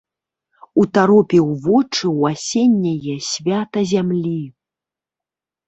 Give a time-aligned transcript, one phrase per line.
[0.83, 4.35] Утаропіў вочы ў асенняе свята зямлі.